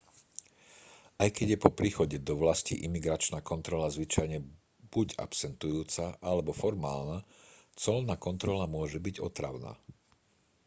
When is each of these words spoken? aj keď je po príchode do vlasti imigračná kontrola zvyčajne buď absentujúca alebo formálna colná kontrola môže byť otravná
aj 1.23 1.29
keď 1.37 1.47
je 1.53 1.61
po 1.63 1.69
príchode 1.79 2.17
do 2.19 2.33
vlasti 2.43 2.73
imigračná 2.87 3.39
kontrola 3.51 3.85
zvyčajne 3.95 4.37
buď 4.93 5.07
absentujúca 5.25 6.05
alebo 6.29 6.57
formálna 6.61 7.17
colná 7.81 8.15
kontrola 8.27 8.65
môže 8.75 8.97
byť 9.05 9.15
otravná 9.29 9.73